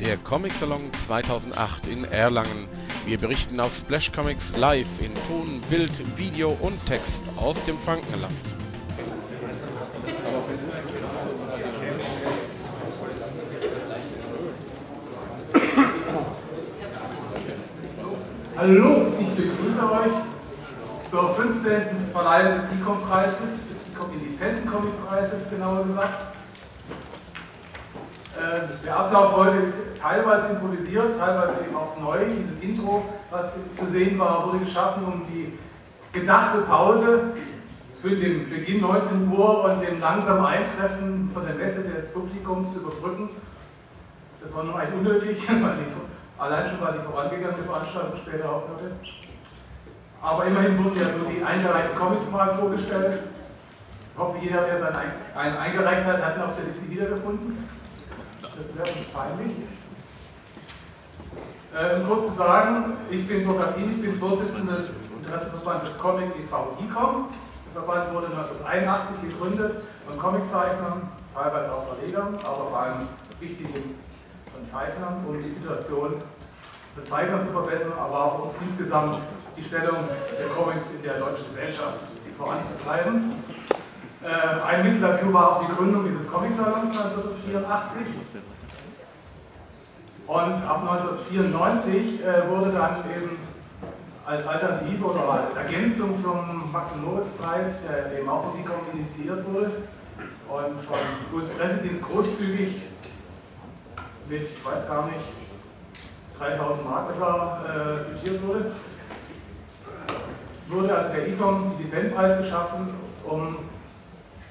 [0.00, 2.68] der Comic Salon 2008 in Erlangen.
[3.04, 8.32] Wir berichten auf Splash Comics live in Ton, Bild, Video und Text aus dem Frankenland.
[18.56, 22.10] Hallo, ich begrüße euch zur 15.
[22.12, 26.27] Verleihung des ICOM-Preises, des ICOM Independent Comic Preises genauer gesagt.
[28.48, 32.18] Äh, der Ablauf heute ist teilweise improvisiert, teilweise eben auch neu.
[32.26, 35.58] Dieses Intro, was zu sehen war, wurde geschaffen, um die
[36.12, 37.32] gedachte Pause
[37.92, 42.80] zwischen dem Beginn 19 Uhr und dem langsamen Eintreffen von der Messe des Publikums zu
[42.80, 43.30] überbrücken.
[44.40, 48.92] Das war nun eigentlich unnötig, weil die, allein schon weil die vorangegangene Veranstaltung später aufhörte.
[50.22, 53.24] Aber immerhin wurden ja so die eingereichten Comics mal vorgestellt.
[54.14, 54.96] Ich hoffe, jeder, der seinen
[55.36, 57.77] eingereicht hat, hat ihn auf der Liste wiedergefunden.
[58.58, 59.56] Das wäre uns peinlich.
[61.72, 66.76] Äh, kurz zu sagen, ich bin Burkhard ich bin Vorsitzender des Interessenverbandes Comic e.V.
[66.82, 67.28] ICOM.
[67.66, 73.94] Der Verband wurde 1981 gegründet von Comiczeichnern, teilweise auch Verlegern, aber vor allem wichtigen
[74.52, 76.14] von Zeichnern, um die Situation
[76.96, 79.20] der Zeichner zu verbessern, aber auch um insgesamt
[79.56, 82.00] die Stellung der Comics in der deutschen Gesellschaft
[82.36, 83.34] voranzutreiben.
[84.22, 88.02] Äh, ein Mittel dafür war auch die Gründung dieses Comic-Salons 1984.
[90.26, 93.38] Und ab 1994 äh, wurde dann eben
[94.26, 99.70] als Alternative oder als Ergänzung zum Max-Moritz-Preis, der eben auch von DICOM initiiert wurde
[100.48, 100.98] und von
[101.30, 102.82] Bundespressedienst großzügig
[104.28, 105.20] mit, ich weiß gar nicht,
[106.38, 108.70] 3000 Mark etwa äh, wurde,
[110.68, 112.90] wurde also der ICOM Eventpreis geschaffen,
[113.24, 113.56] um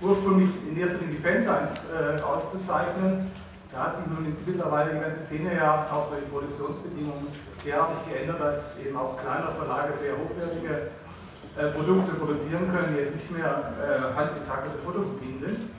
[0.02, 3.32] ursprünglich in erster Linie Fansigns äh, auszuzeichnen.
[3.72, 7.28] Da hat sich nun mittlerweile die ganze Szene ja auch bei den Produktionsbedingungen
[7.66, 10.92] derartig geändert, dass eben auch kleinere Verlage sehr hochwertige
[11.58, 15.70] äh, Produkte produzieren können, die jetzt nicht mehr äh, handgetakelte Fotokopien sind.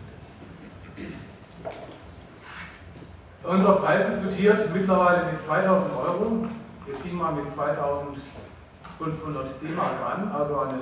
[3.45, 6.49] Unser Preis ist dotiert mittlerweile mit 2000 Euro.
[6.85, 10.81] Wir fingen mal mit 2500 D-Mark an, also eine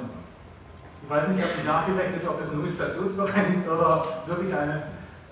[1.07, 4.83] ich weiß nicht, ich habe nachgerechnet, ob das nur inflationsbereinigt oder wirklich eine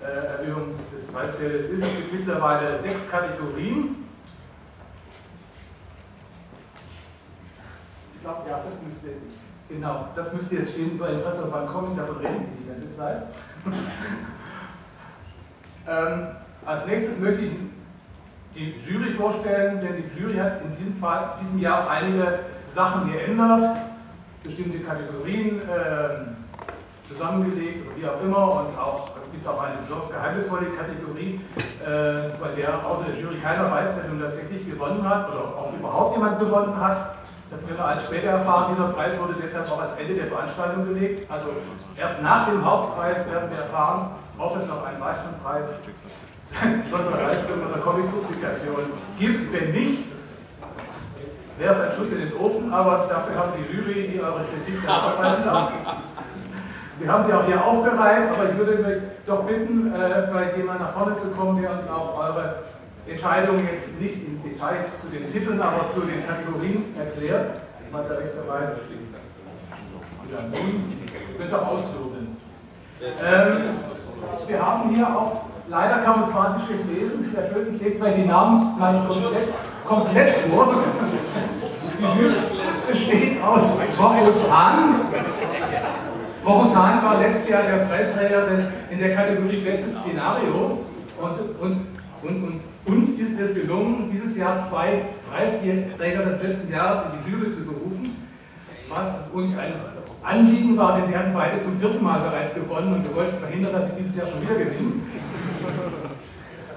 [0.01, 1.83] äh, Erhöhung des Preisgeldes ist.
[1.83, 4.07] Es gibt mittlerweile sechs Kategorien.
[8.15, 9.07] Ich glaube, ja, das müsste,
[9.67, 13.23] genau, das müsste jetzt stehen bei Interesse beim Comic, davon reden wir die ganze Zeit.
[15.89, 16.27] ähm,
[16.65, 17.51] als nächstes möchte ich
[18.55, 22.39] die Jury vorstellen, denn die Jury hat in diesem, Fall, diesem Jahr auch einige
[22.73, 23.61] Sachen geändert
[24.45, 30.09] bestimmte Kategorien äh, zusammengelegt oder wie auch immer und auch, es gibt auch eine besonders
[30.09, 35.29] geheimnisvolle Kategorie, äh, bei der außer der Jury keiner weiß, wer nun tatsächlich gewonnen hat
[35.29, 37.17] oder auch überhaupt jemand gewonnen hat.
[37.51, 38.73] Das werden wir als später erfahren.
[38.73, 41.29] Dieser Preis wurde deshalb auch als Ende der Veranstaltung gelegt.
[41.31, 41.47] Also
[41.95, 45.67] erst nach dem Hauptpreis werden wir erfahren, ob es noch einen weiteren Preis
[46.91, 48.81] Sonderleistung oder Comic-Publikation
[49.19, 49.53] gibt.
[49.53, 50.05] Wenn nicht,
[51.57, 54.87] wäre es ein Schuss in den Ofen, aber dafür haben die Jury, die eure Kritik
[54.87, 55.71] aushalten darf.
[56.97, 60.79] Wir haben sie auch hier aufgereiht, aber ich würde euch doch bitten, äh, vielleicht jemand
[60.79, 62.63] nach vorne zu kommen, der uns auch eure
[63.07, 67.59] Entscheidungen jetzt nicht im Detail zu den Titeln, aber zu den Kategorien erklärt.
[67.91, 68.73] Was ja recht dabei
[70.51, 72.37] Ich könnte es auch austoben.
[73.01, 73.57] Ähm,
[74.47, 77.97] wir haben hier auch, leider kann man es gar nicht lesen, sehr schön, ich lese
[77.97, 79.53] vielleicht die Namen komplett,
[79.85, 80.75] komplett vor.
[82.69, 85.01] Es besteht aus Boris Hahn.
[86.43, 90.77] Boris Hahn war letztes Jahr der Preisträger des, in der Kategorie Bestes Szenario.
[91.21, 91.85] Und, und,
[92.23, 97.31] und, und, uns ist es gelungen, dieses Jahr zwei Preisträger des letzten Jahres in die
[97.31, 98.27] Jury zu berufen,
[98.89, 99.73] was uns ein
[100.23, 103.73] Anliegen war, denn sie hatten beide zum vierten Mal bereits gewonnen und wir wollten verhindern,
[103.73, 105.03] dass sie dieses Jahr schon wieder gewinnen.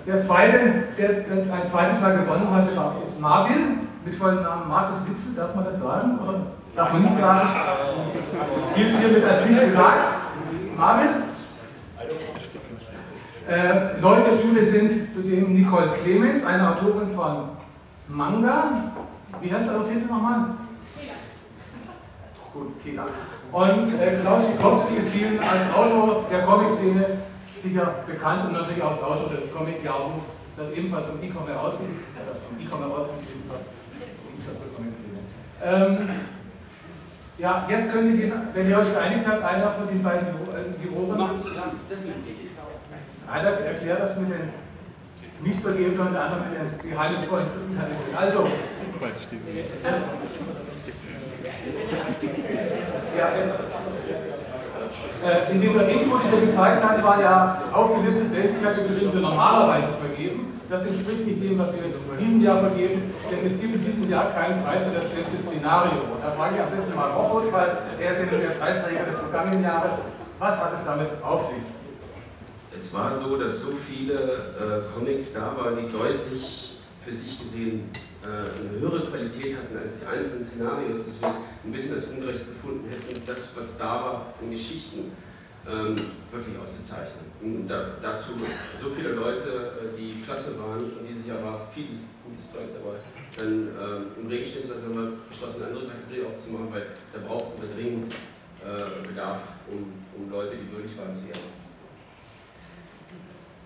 [0.09, 2.67] Der zweite, der ein zweites Mal gewonnen hat,
[3.05, 6.19] ist Marvin mit vollem Namen Markus Witzel, darf man das sagen?
[6.27, 6.41] Oder
[6.75, 7.49] darf man nicht sagen?
[8.75, 10.09] Gilt es hiermit als nicht gesagt?
[10.79, 11.09] Marvin?
[13.51, 17.51] Äh, Leute der Schule sind zudem Nicole Clemens, eine Autorin von
[18.09, 18.65] Manga.
[19.43, 20.45] Wie heißt der Titel nochmal?
[22.55, 23.05] Gut, Kila.
[23.53, 27.05] Und äh, Klaus Schikowski ist vielen als Autor der Comic-Szene
[27.63, 32.41] sicher bekannt und natürlich auch als Autor des Comic-Jahrbuchs, das ebenfalls vom E-Com herausgegeben, das
[32.43, 33.79] vom E-Com herausgegeben wird.
[35.65, 36.09] Ähm,
[37.39, 40.29] ja, jetzt könnt ihr, wenn ihr euch geeinigt habt, einer von den beiden
[40.83, 41.19] Juroren.
[41.19, 41.81] Machen zusammen.
[41.89, 42.05] Das
[43.31, 44.51] Einer erklärt das mit den.
[45.45, 48.17] nicht vergeben, unter anderem mit den geheimnisvollen dritten Kategorien.
[48.17, 48.49] Also,
[53.17, 53.33] ja,
[55.25, 59.93] äh, in dieser Intro, die wir gezeigt haben, war ja aufgelistet, welche Kategorien wir normalerweise
[59.93, 60.47] vergeben.
[60.69, 64.11] Das entspricht nicht dem, was wir in diesem Jahr vergeben, denn es gibt in diesem
[64.11, 66.03] Jahr keinen Preis für das beste Szenario.
[66.13, 69.19] Und da frage ich am besten mal Rochus, weil er ist ja der Preisträger des
[69.19, 69.93] vergangenen Jahres.
[70.39, 71.63] Was hat es damit auf sich?
[72.77, 77.91] Es war so, dass so viele äh, Comics da waren, die deutlich für sich gesehen
[78.23, 81.35] eine höhere Qualität hatten als die einzelnen Szenarios, dass wir es
[81.65, 85.13] ein bisschen als ungerecht gefunden hätten, das, was da war in Geschichten,
[85.69, 85.97] ähm,
[86.31, 87.29] wirklich auszuzeichnen.
[87.43, 88.31] Und da, dazu
[88.81, 92.97] so viele Leute, äh, die klasse waren, und dieses Jahr war vieles gutes Zeug dabei,
[93.37, 97.61] dann ähm, im Regen stehen lassen wir beschlossen, eine andere Kategorie aufzumachen, weil da brauchten
[97.61, 98.13] wir dringend
[98.65, 101.68] äh, Bedarf, um, um Leute, die würdig waren, zu ehren.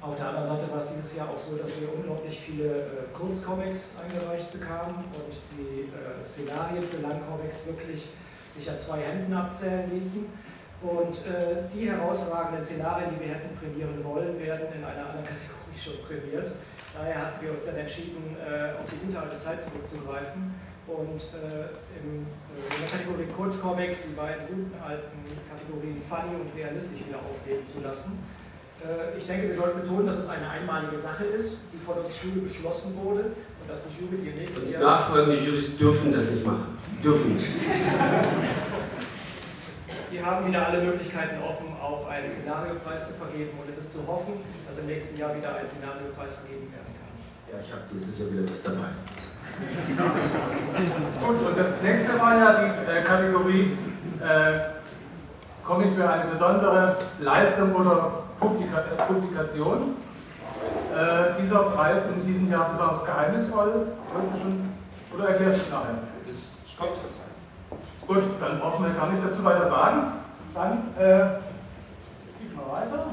[0.03, 2.85] Auf der anderen Seite war es dieses Jahr auch so, dass wir unglaublich viele äh,
[3.13, 8.09] Kurzcomics eingereicht bekamen und die äh, Szenarien für Langcomics wirklich
[8.51, 10.27] sich an zwei Händen abzählen ließen.
[10.83, 15.79] Und äh, die herausragenden Szenarien, die wir hätten prämieren wollen, werden in einer anderen Kategorie
[15.79, 16.51] schon prämiert.
[16.99, 20.53] Daher hatten wir uns dann entschieden, äh, auf die gute alte Zeit zurückzugreifen
[20.89, 22.27] und äh, äh, in
[22.59, 28.19] der Kategorie Kurzcomic die beiden guten alten Kategorien Funny und Realistisch wieder aufleben zu lassen.
[28.83, 32.21] Äh, ich denke, wir sollten betonen, dass es eine einmalige Sache ist, die von uns
[32.23, 36.45] Jury beschlossen wurde und dass die Jury die nächste Sonst nachfolgende Jurys dürfen das nicht
[36.45, 36.79] machen.
[37.03, 37.47] Dürfen nicht.
[40.11, 44.07] Sie haben wieder alle Möglichkeiten offen, auch einen Szenariopreis zu vergeben und es ist zu
[44.07, 44.35] hoffen,
[44.69, 47.09] dass im nächsten Jahr wieder ein Szenariopreis vergeben werden kann.
[47.51, 48.93] Ja, ich habe dieses Jahr wieder das dabei.
[51.27, 53.77] Gut, und das nächste war ja die äh, Kategorie
[54.21, 54.61] äh,
[55.65, 59.95] Comic für eine besondere Leistung oder Publika äh, Publikation.
[60.93, 63.87] Äh, dieser Preis in diesem Jahr besonders geheimnisvoll.
[64.13, 64.71] Wolltest du schon,
[65.15, 65.99] oder erklärst du es nachher?
[66.27, 67.33] Das kommt zur Zeit.
[68.07, 70.13] Gut, dann brauchen wir gar nichts dazu weiter sagen.
[70.55, 71.39] Dann äh,
[72.39, 73.07] geht mal weiter.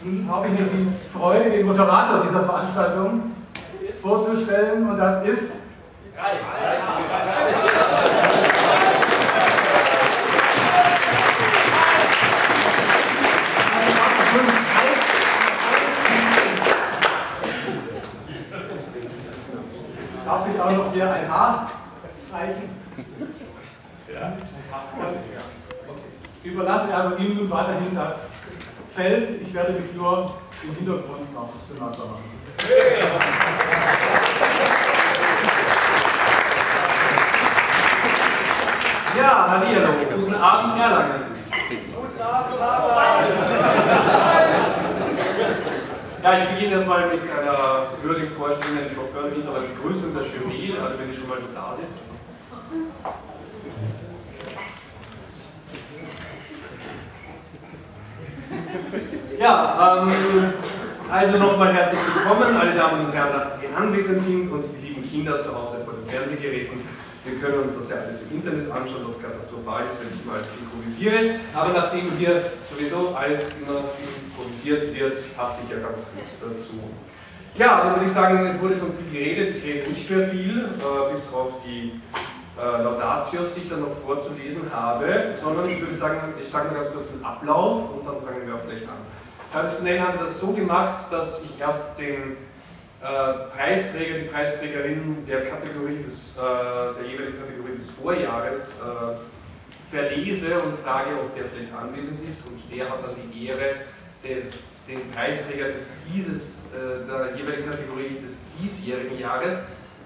[0.00, 3.32] Nun habe ich mir die Freude, den Moderator dieser Veranstaltung
[4.02, 5.52] vorzustellen und das ist.
[6.16, 6.32] Darf
[8.04, 8.05] ich
[20.66, 21.70] auch noch hier ein Haar
[22.26, 22.68] streichen?
[24.12, 24.32] Ja.
[26.42, 28.32] Ich überlasse also ihm nun weiterhin das
[28.94, 29.42] Feld.
[29.42, 30.32] Ich werde mich nur
[30.62, 32.36] im Hintergrund noch bemerkbar machen.
[39.16, 41.24] Ja, hallo, guten Abend, Erlangen.
[41.94, 44.35] Guten Abend, Harvard.
[46.26, 50.98] Ja, ich beginne erstmal mit einer würdigen Vorstellung, eine Schockförderung, aber Begrüßung der Jury, also
[50.98, 52.02] wenn ich schon mal so da sitze.
[59.38, 60.52] Ja, ähm,
[61.12, 65.38] also nochmal herzlich willkommen, alle Damen und Herren, die anwesend sind und die lieben Kinder
[65.38, 66.80] zu Hause vor den Fernsehgeräten.
[67.26, 70.38] Wir können uns das ja alles im Internet anschauen, was katastrophal ist, wenn ich mal
[70.38, 71.40] synchronisiere.
[71.52, 72.40] Aber nachdem hier
[72.70, 73.90] sowieso alles immer
[74.22, 76.78] improvisiert wird, passe ich ja ganz gut dazu.
[77.58, 79.56] Ja, dann würde ich sagen, es wurde schon viel geredet.
[79.56, 82.00] Ich rede nicht mehr viel, äh, bis auf die
[82.58, 86.74] äh, Laudatios, die ich dann noch vorzulesen habe, sondern ich würde sagen, ich sage mal
[86.74, 88.98] ganz kurz den Ablauf und dann fangen wir auch gleich an.
[89.52, 92.36] Traditionell haben wir das so gemacht, dass ich erst den
[93.00, 100.72] Preisträger, die Preisträgerin der Kategorie des, äh, der jeweiligen Kategorie des Vorjahres äh, verlese und
[100.80, 103.74] frage, ob der vielleicht anwesend ist und der hat dann die Ehre,
[104.24, 109.58] des, den Preisträger des dieses, äh, der jeweiligen Kategorie des diesjährigen Jahres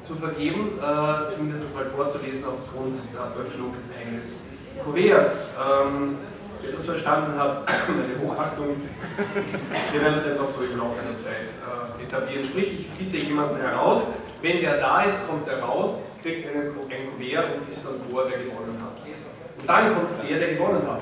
[0.02, 4.44] zu vergeben, äh, zumindest mal vorzulesen aufgrund der Öffnung eines
[4.82, 5.50] Kuverts.
[6.62, 8.76] Wer das verstanden hat, meine Hochachtung.
[9.92, 12.44] Wir werden es einfach so im Laufe der Zeit äh, etablieren.
[12.44, 14.12] Sprich, ich bitte jemanden heraus,
[14.42, 18.24] wenn der da ist, kommt er raus, kriegt einen, ein Kuvert und liest dann vor,
[18.28, 18.96] wer gewonnen hat.
[19.58, 21.00] Und dann kommt der, der gewonnen hat.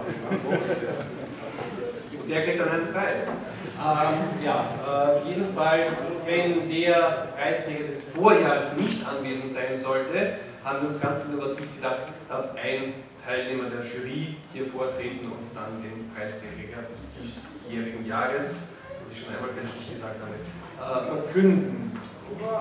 [2.13, 3.27] Und der kriegt dann einen Preis.
[3.27, 10.35] Ähm, ja, äh, jedenfalls, wenn der Preisträger des Vorjahres nicht anwesend sein sollte,
[10.65, 12.95] haben wir uns ganz innovativ gedacht, darf ein
[13.29, 18.69] Teilnehmer der Jury hier vortreten und dann den Preisträger des diesjährigen Jahres,
[19.03, 20.33] was ich schon einmal fälschlich gesagt habe,
[20.81, 21.93] äh, verkünden.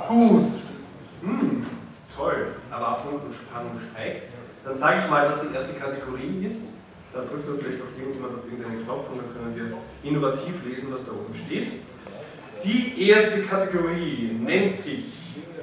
[0.09, 0.41] Gut.
[1.21, 1.65] Hm,
[2.13, 2.47] toll.
[2.69, 4.23] Erwartung und Spannung steigt.
[4.65, 6.63] Dann sage ich mal, was die erste Kategorie ist.
[7.13, 10.89] Da drückt dann vielleicht auch irgendjemand auf irgendeinen Knopf und dann können wir innovativ lesen,
[10.91, 11.71] was da oben steht.
[12.65, 15.05] Die erste Kategorie nennt sich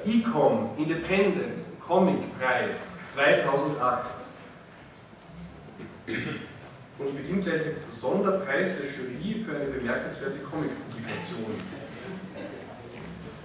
[0.03, 4.34] Ecom Independent Comic Preis 2008
[6.07, 11.61] und beginnt gleich mit Sonderpreis der Jury für eine bemerkenswerte Comic-Publikation.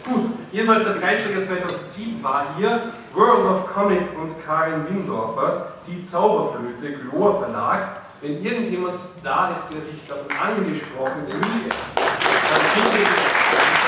[0.04, 2.80] Gut, jedenfalls der Preisträger 2007 war hier
[3.12, 8.00] World of Comic und Karin Windorfer, die Zauberflöte, Glor Verlag.
[8.22, 13.79] Wenn irgendjemand da ist, der sich davon angesprochen fühlt, dann bitte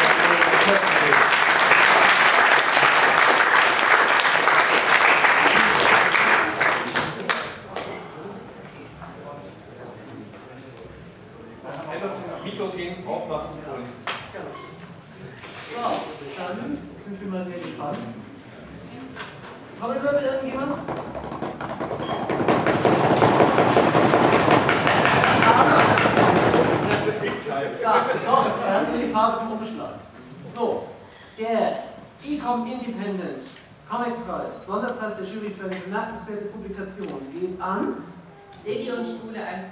[39.33, 39.72] Schule 1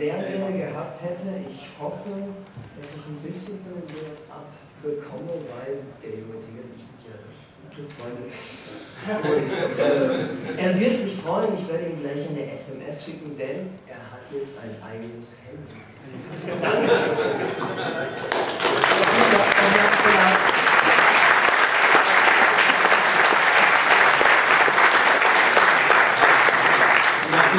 [0.00, 1.28] sehr gerne gehabt hätte.
[1.46, 2.08] Ich hoffe,
[2.80, 7.04] dass ich ein bisschen von dem Wert abbekomme, weil der junge Täger und ich sind
[7.04, 8.24] ja recht gute Freunde.
[9.28, 14.00] Und äh, er wird sich freuen, ich werde ihm gleich eine SMS schicken, denn er
[14.10, 15.80] hat jetzt ein eigenes Handy.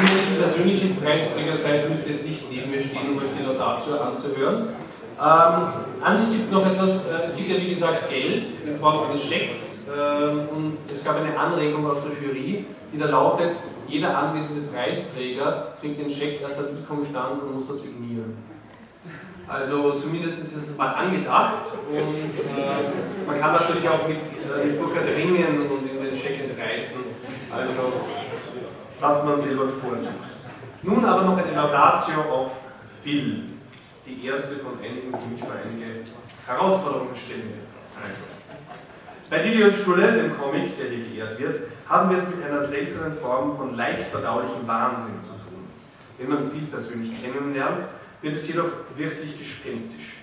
[0.02, 1.58] Nicht persönliche Preisträger ihr
[2.12, 4.70] jetzt nicht neben mir stehen, um euch die Laudatio anzuhören.
[5.18, 5.62] Ähm,
[6.02, 9.08] an sich gibt es noch etwas, äh, es gibt ja wie gesagt Geld in Form
[9.08, 13.56] eines Schecks ähm, und es gab eine Anregung aus der Jury, die da lautet,
[13.88, 18.36] jeder anwesende Preisträger kriegt den Scheck erst am ICOM-Stand und muss dort signieren.
[19.46, 25.08] Also zumindest ist es mal angedacht und äh, man kann natürlich auch mit, äh, Burkhard
[25.08, 27.00] ringen und in den Scheck entreißen.
[27.54, 27.92] Also
[29.00, 30.41] was man selber bevorzugt.
[30.82, 32.60] Nun aber noch eine Laudatio auf
[33.02, 33.44] Phil,
[34.04, 36.00] die erste von einigen, die mich vor einige
[36.44, 37.68] Herausforderungen stellen wird.
[38.02, 38.22] Also,
[39.30, 43.12] bei und Stulle, dem Comic, der hier geehrt wird, haben wir es mit einer seltenen
[43.12, 45.62] Form von leicht verdaulichem Wahnsinn zu tun.
[46.18, 47.84] Wenn man Phil persönlich kennenlernt,
[48.20, 50.16] wird es jedoch wirklich gespenstisch.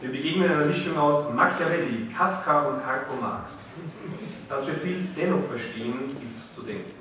[0.00, 3.50] Wir begegnen einer Mischung aus Machiavelli, Kafka und Harpo Marx.
[4.48, 6.92] Dass wir Phil dennoch verstehen, gibt zu denken.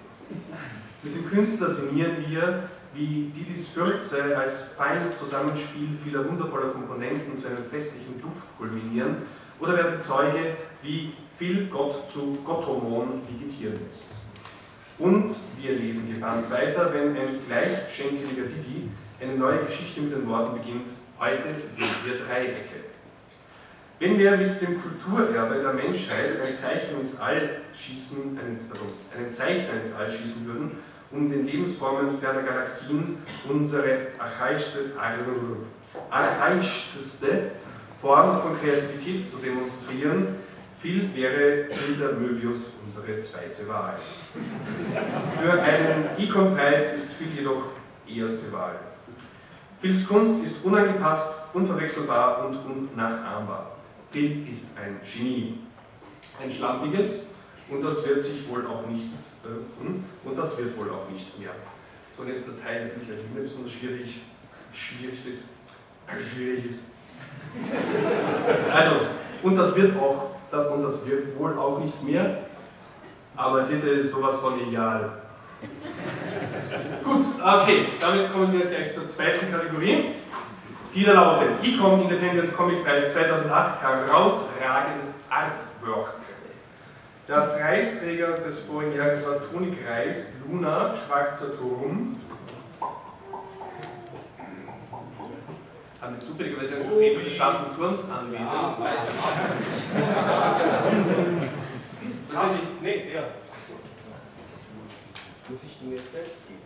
[1.04, 7.48] Mit dem Künstler sinnieren wir, wie Didis Fürze als feines Zusammenspiel vieler wundervoller Komponenten zu
[7.48, 9.18] einem festlichen Duft kulminieren
[9.60, 14.10] oder werden Zeuge, wie viel Gott zu Gottomon digitieren lässt.
[15.00, 20.58] Und wir lesen gebannt weiter, wenn ein gleichschenkeliger Didi eine neue Geschichte mit den Worten
[20.60, 22.94] beginnt, heute sind wir Dreiecke.
[24.00, 29.32] Wenn wir mit dem Kulturerbe der Menschheit ein Zeichen ins All schießen, einen, pardon, einen
[29.32, 30.72] Zeichner ins All schießen würden,
[31.14, 33.18] um den Lebensformen ferner Galaxien
[33.48, 34.94] unsere archaischste,
[36.10, 37.52] archaischste
[38.02, 40.36] Form von Kreativität zu demonstrieren,
[40.78, 43.96] viel wäre Hilda Möbius unsere zweite Wahl.
[45.40, 47.70] Für einen Icon-Preis ist Phil jedoch
[48.08, 48.80] erste Wahl.
[49.80, 53.78] Phils Kunst ist unangepasst, unverwechselbar und unnachahmbar.
[54.12, 55.60] Phil ist ein Genie.
[56.42, 57.28] Ein schlampiges,
[57.74, 61.52] und das wird sich wohl auch nichts, äh, und das wird wohl auch nichts mehr.
[62.16, 64.22] So, und jetzt der Teil, der mich als nicht besonders schwierig,
[64.72, 65.44] schwierig ist,
[66.08, 66.80] äh, schwierig ist.
[68.72, 68.96] Also,
[69.42, 70.36] und das wird auch,
[70.72, 72.40] und das wird wohl auch nichts mehr,
[73.36, 75.24] aber Titel ist sowas von ideal.
[77.04, 80.12] Gut, okay, damit kommen wir gleich zur zweiten Kategorie.
[80.94, 86.14] Die da lautet Ecom Independent Comic Preis 2008 herausragendes Artwork.
[87.28, 92.20] Der Preisträger des vorigen Jahres war Toni Kreis, Luna, Schwarzer Turm.
[96.02, 98.50] haben wir zufälligerweise einen Vertreter des Schwarzen Turms anwesend.
[98.50, 98.76] Ah,
[102.30, 102.82] Das ist ja nichts.
[102.82, 103.24] Nee, ja.
[105.48, 106.62] Muss ich den jetzt selbst geben?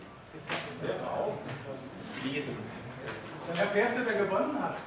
[0.81, 1.37] Hör auf.
[2.23, 2.57] Lesen.
[3.47, 4.77] Dann erfährst du, wer gewonnen hat.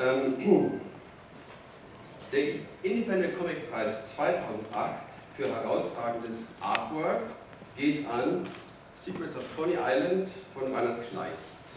[0.00, 0.34] Ähm,
[2.32, 2.44] der
[2.82, 4.94] Independent Comic Preis 2008
[5.36, 7.22] für herausragendes Artwork
[7.76, 8.46] geht an
[8.94, 11.68] Secrets of Coney Island von Reinhard Kleist.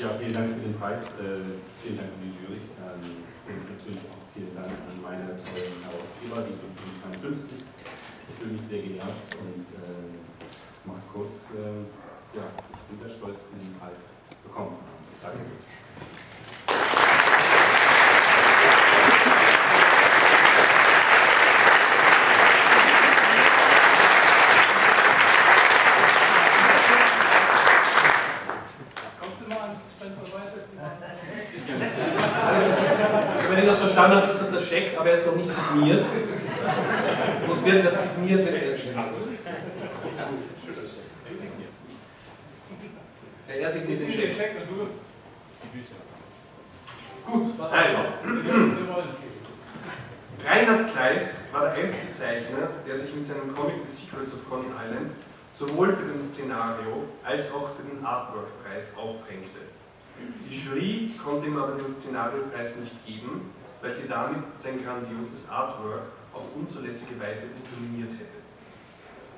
[0.00, 4.02] Ja, vielen Dank für den Preis, äh, vielen Dank an die Jury ähm, und natürlich
[4.10, 7.64] auch vielen Dank an meine tollen Herausgeber, die 1552.
[8.28, 10.12] Ich fühle mich sehr geehrt und äh,
[10.84, 11.54] mach's kurz.
[11.56, 11.86] Äh,
[12.36, 12.42] ja,
[12.74, 15.04] ich bin sehr stolz, den Preis bekommen zu haben.
[15.22, 15.40] Danke.
[29.20, 30.78] Kommst du mal an Spencer vorbeisetzen?
[33.48, 36.04] Wenn ich das verstanden habe, ist das der Scheck, aber er ist noch nicht signiert.
[37.48, 38.78] Und wird das signiert, wenn er es.
[43.48, 44.36] Ja, er signiert den Scheck.
[47.26, 47.96] Gut, also.
[50.46, 54.66] Reinhard Kleist war der einzige Zeichner, der sich mit seinem Comic The Secrets of Coney
[54.68, 55.10] Island
[55.50, 59.73] sowohl für den Szenario als auch für den Artwork-Preis aufdrängte.
[60.18, 66.02] Die Jury konnte ihm aber den Szenariopreis nicht geben, weil sie damit sein grandioses Artwork
[66.32, 68.38] auf unzulässige Weise unterminiert hätte.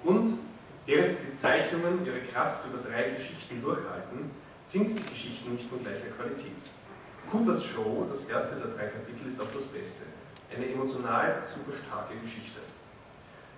[0.05, 0.39] Und
[0.87, 4.31] während die Zeichnungen ihre Kraft über drei Geschichten durchhalten,
[4.65, 6.63] sind die Geschichten nicht von gleicher Qualität.
[7.31, 10.03] Coopers Show, das erste der drei Kapitel, ist auch das Beste.
[10.55, 12.61] Eine emotional super starke Geschichte.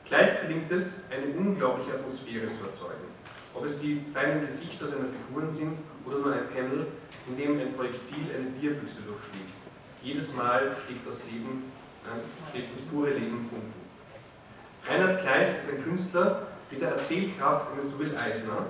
[0.07, 3.09] Kleist gelingt es, eine unglaubliche Atmosphäre zu erzeugen.
[3.55, 6.87] Ob es die feinen Gesichter seiner Figuren sind oder nur ein Panel,
[7.29, 9.59] in dem ein Projektil eine Bierbüchse durchschlägt.
[10.03, 11.65] Jedes Mal schlägt das Leben,
[12.05, 13.75] äh, schlägt das pure Leben Funken.
[14.87, 18.67] Reinhard Kleist ist ein Künstler mit der Erzählkraft eines Will Eisner.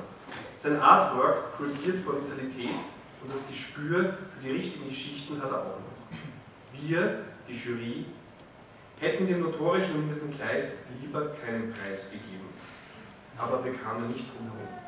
[0.59, 2.81] Sein Artwork pulsiert vor Vitalität
[3.23, 6.81] und das Gespür für die richtigen Geschichten hat er auch noch.
[6.81, 8.07] Wir, die Jury,
[9.01, 12.49] hätten dem notorisch nominierten Kleist lieber keinen Preis gegeben.
[13.37, 14.79] Aber wir kamen nicht drum herum.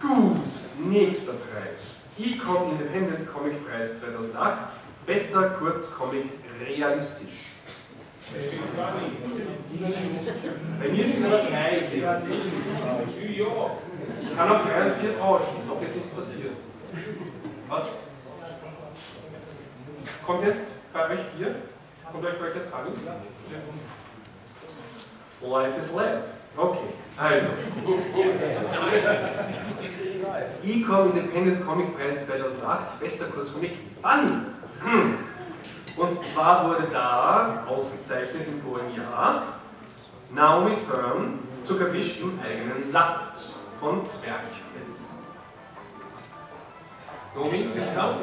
[0.00, 1.94] Gut, nächster Preis.
[2.18, 4.62] Ecom Independent Comic Preis 2008.
[5.40, 6.26] Bester Kurzcomic
[6.66, 7.52] realistisch.
[10.78, 12.22] Bei mir stehen aber drei hier.
[14.06, 16.52] Ich kann auch drei und vier tauschen, doch ist nichts passiert.
[17.68, 17.88] Was?
[20.26, 21.54] Kommt jetzt bei euch vier?
[22.12, 22.86] Kommt euch bei euch jetzt an?
[25.42, 26.24] Life is life.
[26.56, 27.46] Okay, also.
[30.64, 33.72] Ecom Independent Comic Preis 2008, bester Kurzcomic
[34.02, 34.59] Funny.
[34.82, 35.18] Hm.
[35.96, 39.42] Und zwar wurde da ausgezeichnet im vorigen Jahr
[40.30, 44.80] Naomi Fern, Zuckerfisch im eigenen Saft von Zwerchfell.
[47.34, 48.14] Naomi, bitte nach.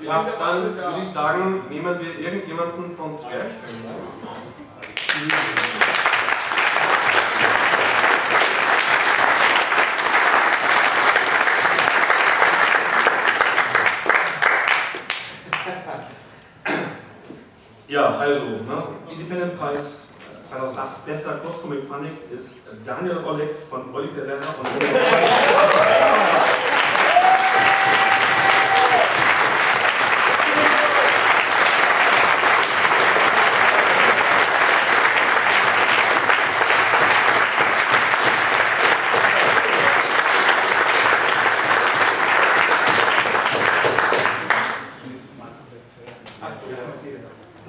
[0.00, 3.74] Ja, dann würde ich sagen, nehmen wir irgendjemanden von Zwerchfell.
[17.94, 20.06] Ja, also, ne, Independent Preis
[20.50, 22.50] 2008, bester Kurzcomic ich, ist
[22.84, 24.66] Daniel Oleg von Oliver Werner und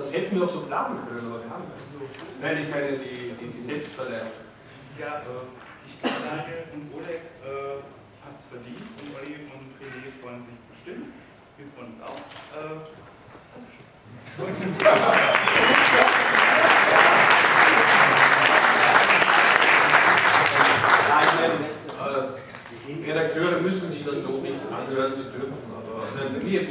[0.06, 2.42] Das hätten wir auch so planen können, aber wir haben nicht.
[2.42, 4.28] Nein, ich meine die, die, die Setzverleihung.
[5.00, 5.48] Ja, äh,
[5.88, 7.78] ich kann Daniel und Oleg äh,
[8.22, 11.08] hat es verdient und Olli und René freuen sich bestimmt.
[11.58, 12.22] Wir freuen uns auch.
[12.54, 12.78] Äh,
[21.08, 21.60] Ja, ich meine, äh,
[22.86, 26.70] die Redakteure müssen sich das Lob nicht anhören, sie dürfen, aber äh, mir ich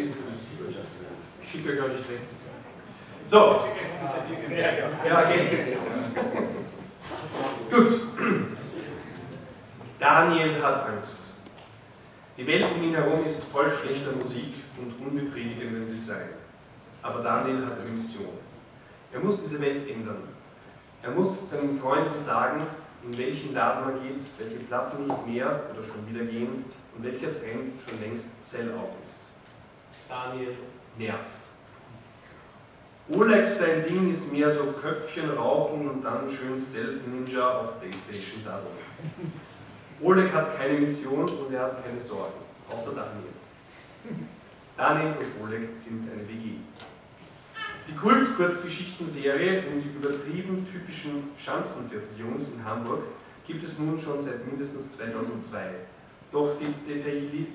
[1.50, 2.20] schicke euch gar nicht weg.
[3.26, 3.60] So.
[5.08, 5.78] Ja, geht.
[7.70, 8.00] Gut.
[9.98, 11.34] Daniel hat Angst.
[12.36, 16.28] Die Welt um ihn herum ist voll schlechter Musik und unbefriedigendem Design.
[17.02, 18.38] Aber Daniel hat eine Mission.
[19.12, 20.28] Er muss diese Welt ändern.
[21.02, 22.66] Er muss seinen Freunden sagen,
[23.02, 23.12] in
[23.84, 26.64] welchen Laden er geht, welche Platten nicht mehr oder schon wieder gehen
[26.96, 29.18] und welcher Trend schon längst Sellout ist.
[30.08, 30.56] Daniel
[30.98, 31.38] nervt.
[33.10, 38.44] Oleg sein Ding ist mehr so Köpfchen rauchen und dann schön Stealth Ninja auf Playstation
[38.44, 38.72] darum.
[40.00, 44.18] Oleg hat keine Mission und er hat keine Sorgen, außer Daniel.
[44.76, 46.56] Daniel und Oleg sind eine WG.
[47.86, 53.02] Die Kult-Kurzgeschichtenserie um die übertrieben typischen Schanzenvierteljungs in Hamburg
[53.46, 55.58] gibt es nun schon seit mindestens 2002.
[56.32, 57.46] Doch die detailli-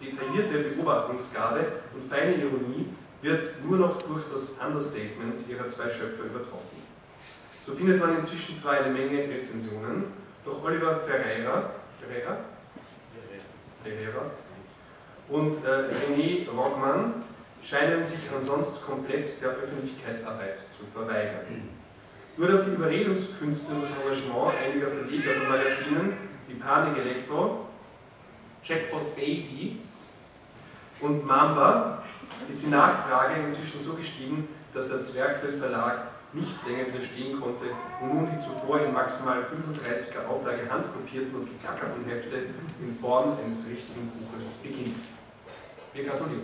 [0.00, 1.60] detaillierte Beobachtungsgabe
[1.94, 2.88] und feine Ironie
[3.20, 6.78] wird nur noch durch das Understatement ihrer zwei Schöpfer übertroffen.
[7.64, 10.04] So findet man inzwischen zwar eine Menge Rezensionen,
[10.44, 11.70] doch Oliver Ferreira,
[12.00, 12.38] Ferreira?
[13.82, 14.30] Ferreira
[15.28, 17.22] und äh, René Rockmann
[17.62, 21.68] scheinen sich ansonsten komplett der Öffentlichkeitsarbeit zu verweigern.
[22.36, 26.12] Nur durch die Überredungskünste und das Engagement einiger Verleger von Magazinen
[26.48, 27.66] wie Panik Elektro,
[28.62, 29.78] Jackpot Baby
[31.00, 32.02] und Mamba
[32.48, 37.66] ist die Nachfrage inzwischen so gestiegen, dass der Zwergfell Verlag nicht länger widerstehen konnte
[38.02, 42.36] und nun die zuvor in maximal 35er Auflage handkopierten und gekackerten Hefte
[42.80, 44.96] in Form eines richtigen Buches beginnt.
[45.92, 46.42] Wir gratulieren.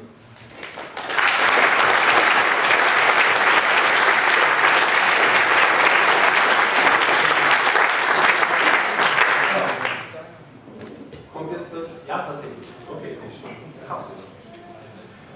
[11.33, 12.07] Kommt jetzt das?
[12.07, 12.68] Ja, tatsächlich.
[12.88, 13.18] Okay,
[13.88, 14.12] passt.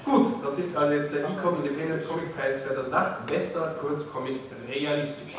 [0.04, 5.34] Gut, das ist also jetzt der Ecom Independent Comic Preis 2008, bester Kurzcomic realistisch.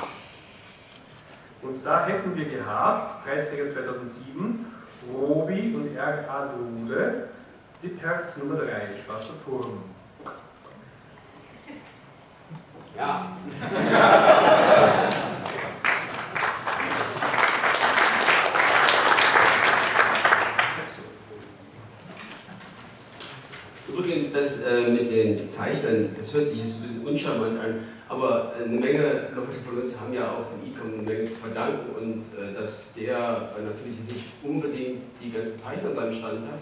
[1.61, 4.65] Und da hätten wir gehabt, Preisträger 2007,
[5.13, 6.47] Robi und R.A.
[6.47, 7.29] Drude,
[7.81, 9.83] die Perz Nummer 3, Schwarzer Turm.
[12.97, 13.25] Ja.
[24.35, 27.75] Das äh, mit den Zeichnern, das hört sich jetzt ein bisschen uncharmant an,
[28.09, 31.95] aber eine Menge Leute von uns haben ja auch dem Ecom eine Menge zu verdanken
[31.95, 33.15] und äh, dass der
[33.57, 36.59] äh, natürlich nicht unbedingt die ganzen Zeichner an seinem Stand hat,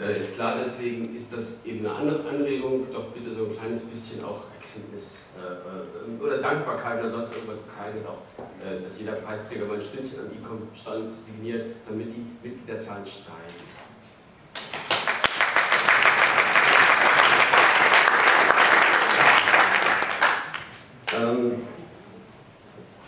[0.00, 3.82] äh, ist klar, deswegen ist das eben eine andere Anregung, doch bitte so ein kleines
[3.82, 8.98] bisschen auch Erkenntnis äh, äh, oder Dankbarkeit oder sonst irgendwas zu zeigen, auch, äh, dass
[8.98, 13.63] jeder Preisträger mal ein Stündchen am Ecom-Stand signiert, damit die Mitgliederzahlen steigen.
[21.20, 21.62] Ähm,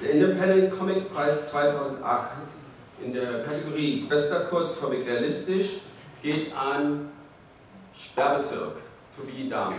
[0.01, 2.33] der Independent Comic Preis 2008
[3.05, 5.79] in der Kategorie Bester Kurzcomic realistisch
[6.23, 7.11] geht an
[7.95, 8.77] Sperrbezirk,
[9.17, 9.75] Tobi Dahm.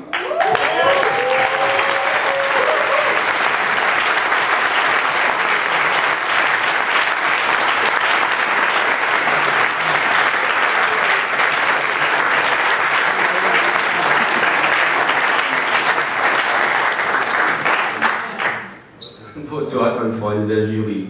[20.38, 21.08] Freunde der Jury?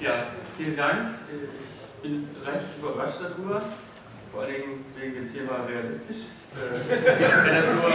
[0.00, 0.12] Ja,
[0.56, 1.00] vielen Dank.
[1.58, 3.62] Ich bin leicht überrascht darüber,
[4.30, 6.26] vor allen Dingen wegen dem Thema realistisch.
[6.52, 7.88] Äh, Ich kenne das nur,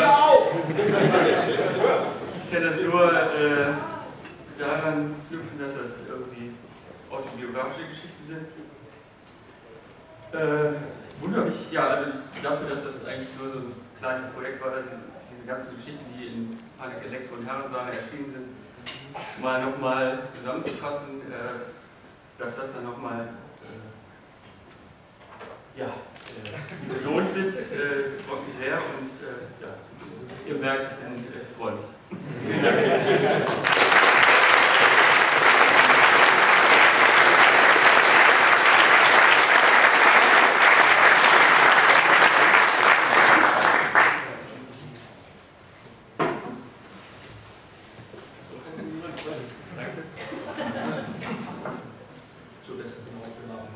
[2.44, 3.74] ich das nur äh,
[4.58, 6.52] daran knüpfen, dass das irgendwie
[7.12, 8.48] autobiografische Geschichten sind.
[10.34, 10.74] Äh,
[11.22, 14.72] wundere mich, ja, also ich- dafür, dass das eigentlich nur so ein kleines Projekt war,
[14.72, 14.86] dass
[15.48, 18.48] diese ganzen Geschichten, die in Panik Elektro und Herrensaale erschienen sind,
[19.42, 21.36] mal nochmal zusammenzufassen, äh,
[22.38, 23.30] dass das dann nochmal
[25.76, 29.10] äh, ja, äh, belohnt wird, freut mich sehr und
[29.62, 29.70] ja,
[30.46, 31.88] ihr merkt, ich äh, freundlich.
[32.46, 32.78] Vielen Dank.
[52.62, 53.70] Zur besten Aufnahme.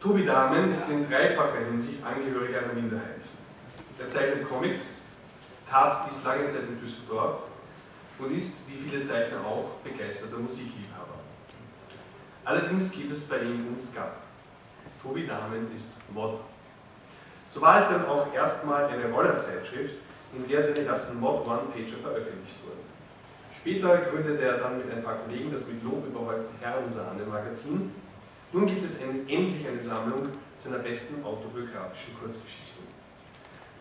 [0.00, 3.22] Tobi Dahmen ist in dreifacher Hinsicht Angehöriger einer Minderheit.
[3.98, 4.98] Er zeichnet Comics,
[5.68, 7.42] tat dies lange Zeit in Düsseldorf
[8.18, 11.18] und ist, wie viele Zeichner auch, begeisterter Musikliebhaber.
[12.44, 14.12] Allerdings geht es bei ihm um Ska.
[15.02, 16.40] Tobi Dahmen ist Mod.
[17.48, 19.94] So war es dann auch erstmal eine Rollerzeitschrift,
[20.34, 22.84] in der seine ersten Mod One-Pager veröffentlicht wurden.
[23.54, 27.92] Später gründete er dann mit ein paar Kollegen das mit Lob überhäufte Herrensahne-Magazin.
[28.52, 32.95] Nun gibt es endlich eine Sammlung seiner besten autobiografischen Kurzgeschichten.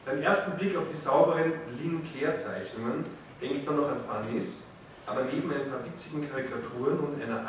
[0.06, 3.04] Beim ersten Blick auf die sauberen Lynn Claire-Zeichnungen
[3.42, 4.66] denkt man noch an Funnies,
[5.08, 7.44] aber neben ein paar witzigen Karikaturen und einer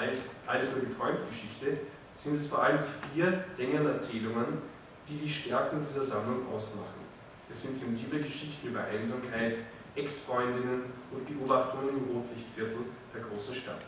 [0.46, 1.76] alles nur geträumt Geschichte
[2.14, 2.78] sind es vor allem
[3.12, 4.62] vier längeren Erzählungen,
[5.06, 7.04] die die Stärken dieser Sammlung ausmachen.
[7.50, 9.58] Es sind sensible Geschichten über Einsamkeit,
[9.94, 13.84] Ex-Freundinnen und Beobachtungen im Rotlichtviertel der großen Stadt.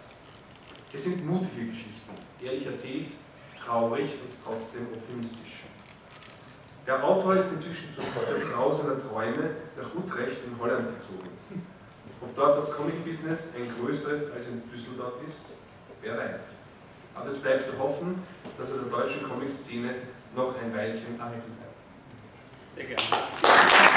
[0.93, 3.13] Es sind mutige Geschichten, ehrlich erzählt,
[3.65, 5.68] traurig und trotzdem optimistisch.
[6.89, 11.29] Der Autor ist inzwischen zur Frau seiner Träume nach Utrecht in Holland gezogen.
[12.23, 15.53] Ob dort das Comic-Business ein größeres als in Düsseldorf ist,
[16.01, 16.55] wer weiß.
[17.15, 18.23] Aber es bleibt zu hoffen,
[18.57, 19.97] dass er der deutschen Comic-Szene
[20.35, 21.79] noch ein Weilchen erhalten bleibt.
[22.75, 23.88] Sehr gerne.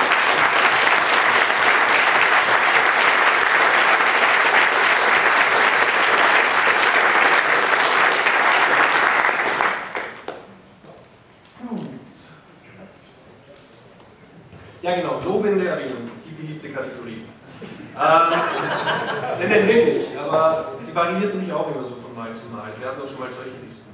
[14.81, 17.21] Ja genau, lobende Erwähnung, die beliebte Kategorie.
[17.21, 17.95] Ähm,
[19.39, 22.71] nein, nein, wirklich, aber sie variiert nämlich auch immer so von Mal zu Mal.
[22.79, 23.91] Wir hatten auch schon mal solche Listen.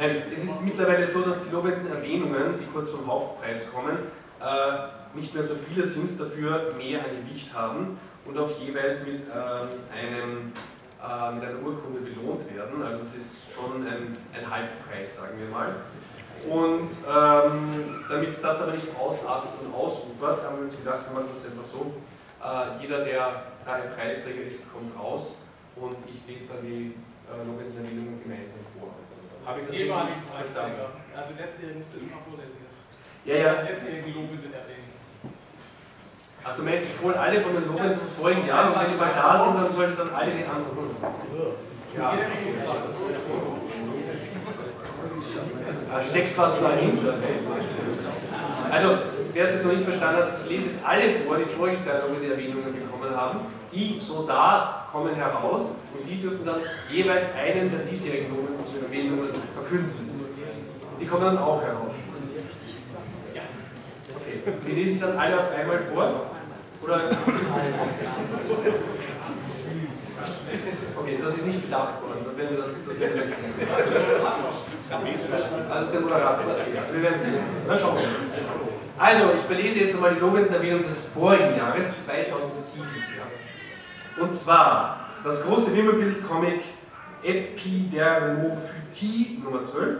[0.00, 3.96] Ähm, es ist mittlerweile so, dass die lobenden Erwähnungen, die kurz vom Hauptpreis kommen,
[4.40, 9.20] äh, nicht mehr so viele sind, dafür mehr ein Gewicht haben und auch jeweils mit,
[9.32, 10.52] ähm, einem,
[11.00, 12.82] äh, mit einer Urkunde belohnt werden.
[12.82, 15.76] Also es ist schon ein, ein Halbpreis, sagen wir mal.
[16.48, 21.28] Und ähm, damit das aber nicht ausartet und ausufert, haben wir uns gedacht, wir machen
[21.32, 21.94] das einfach so.
[22.44, 23.26] Äh, jeder, der
[23.64, 25.40] ein Preisträger ist, kommt raus
[25.76, 26.92] und ich lese dann die
[27.24, 28.92] äh, lobenden Erwähnungen gemeinsam vor.
[29.46, 29.92] Habe ich das richtig
[30.28, 30.80] verstanden?
[31.16, 32.60] Also letztjährige musst du immer vorlesen.
[33.24, 33.52] Ja, ja.
[33.64, 34.94] Letztjährige lobende Erwähnungen.
[36.44, 39.00] Ach, du meinst, ich hole alle von den lobenden vom vorigen Jahr und wenn die
[39.00, 40.92] mal da sind, dann soll ich dann alle die anderen.
[41.96, 42.12] Ja.
[45.94, 47.14] Da steckt was dahinter.
[48.68, 48.88] Also,
[49.32, 51.98] wer es jetzt noch nicht verstanden hat, ich lese jetzt alle vor, die voriges Jahr
[51.98, 53.42] noch die Erwähnungen bekommen haben.
[53.72, 56.56] Die so da kommen heraus und die dürfen dann
[56.90, 58.34] jeweils einen der diesjährigen
[58.84, 60.10] Erwähnungen verkünden.
[61.00, 61.94] Die kommen dann auch heraus.
[64.16, 64.42] Okay.
[64.66, 66.26] Die lese ich dann alle auf einmal vor?
[66.82, 67.10] Oder?
[71.00, 72.24] Okay, das ist nicht bedacht worden.
[72.24, 72.74] Das werden wir dann.
[72.84, 73.26] Das werden wir
[75.82, 76.44] ist der Moderator.
[76.92, 77.34] Wir werden sehen.
[77.66, 78.04] Na schauen wir.
[78.96, 82.86] Also, ich verlese jetzt einmal die lobenden des vorigen Jahres, 2007.
[84.20, 86.62] Und zwar das große Wimmelbild-Comic
[87.24, 89.96] Epidermophytie Nummer 12,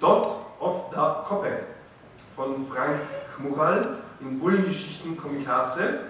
[0.00, 0.26] Dot
[0.60, 0.96] of the
[1.26, 1.64] Koppe
[2.34, 3.00] von Frank
[3.34, 6.00] Kmuchal in Bullengeschichten Komikaze,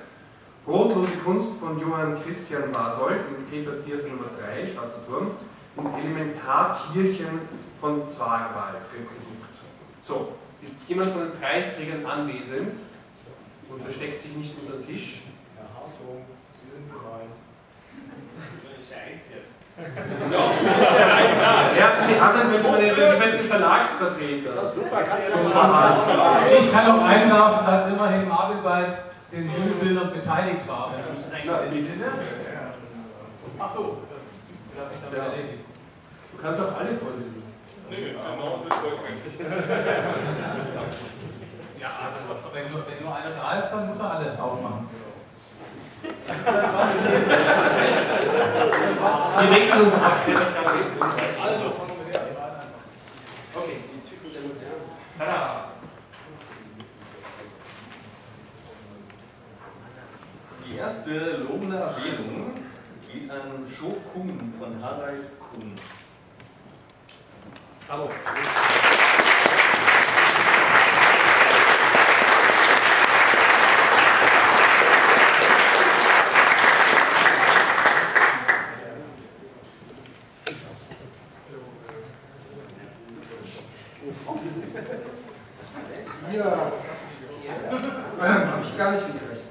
[0.65, 5.31] Brotlose Kunst von Johann Christian Wasold in Paper Theater Nummer 3, Schwarzer Turm,
[5.77, 7.41] und Elementartierchen
[7.81, 9.55] von Zwarwald Reprodukt.
[10.01, 12.75] So, ist jemand von den Preisträgern anwesend
[13.69, 15.23] und versteckt sich nicht unter den Tisch?
[15.57, 16.91] Herr Hartung, Sie sind.
[18.89, 19.37] Scheiße.
[21.79, 24.69] Ja, für die anderen könnte man den besten Verlagsvertreter.
[24.69, 28.99] Super, Ich kann auch einwerfen, dass immerhin Marvin bei
[29.31, 30.95] den Bildern beteiligt war.
[33.59, 33.99] Ach so,
[34.75, 35.66] das hat sich dann erledigt.
[36.37, 37.43] Du kannst auch alle vorlesen.
[37.89, 39.39] Nö, genau, das wollte ich
[41.81, 42.19] Ja, also
[42.53, 44.89] wenn nur, wenn nur einer da ist, dann muss er alle aufmachen.
[49.39, 50.13] Wir wechseln uns ab.
[50.27, 51.73] Also.
[53.55, 53.77] Okay.
[55.19, 55.65] Tada.
[60.67, 62.53] Die erste lobende Erwähnung
[63.11, 65.25] geht an Shokun von Harald
[67.89, 68.11] Hallo.
[86.33, 86.73] Ja,
[88.21, 89.43] ähm, habe ich gar nicht gekriegt.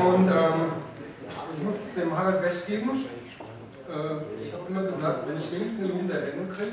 [0.00, 0.72] Und ähm,
[1.56, 2.90] ich muss dem Harald geben.
[2.90, 6.72] Äh, ich habe immer gesagt, wenn ich wenigstens eine lobende Erwähnung kriege,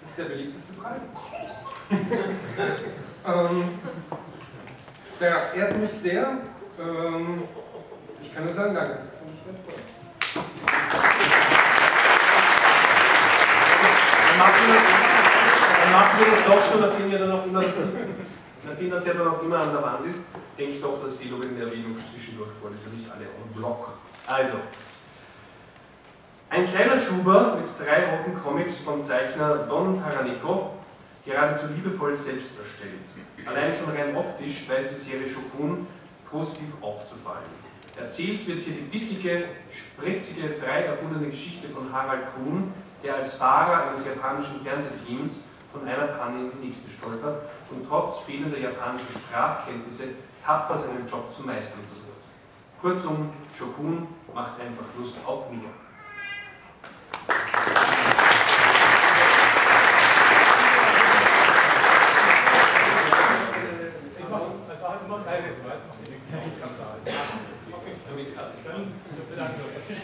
[0.00, 1.02] Das ist der beliebteste Preis.
[3.26, 3.64] ähm,
[5.20, 6.38] der ehrt mich sehr.
[6.78, 7.42] Ähm,
[8.20, 8.98] ich kann nur sagen, danke.
[9.10, 9.74] Das finde ich ganz toll.
[14.38, 17.74] Dann machen wir das, doch so, nachdem, ja dann auch immer das,
[18.68, 20.20] nachdem das ja dann auch immer an der Wand ist,
[20.56, 23.90] denke ich doch, dass die lobende Erwähnung zwischendurch vorlese, nicht alle en bloc.
[24.26, 24.58] Also,
[26.50, 30.70] ein kleiner Schuber mit drei roten Comics von Zeichner Don Paranico,
[31.24, 32.92] geradezu liebevoll selbst erstellt.
[33.46, 35.86] Allein schon rein optisch weiß die Serie Shokun
[36.30, 37.68] positiv aufzufallen.
[37.98, 43.90] Erzählt wird hier die bissige, spritzige, frei erfundene Geschichte von Harald Kuhn, der als Fahrer
[43.90, 50.04] eines japanischen Fernsehteams von einer Panne in die nächste stolpert und trotz fehlender japanischer Sprachkenntnisse
[50.44, 52.08] tapfer seinen Job zu meistern versucht.
[52.80, 55.87] Kurzum, Shokun macht einfach Lust auf mehr.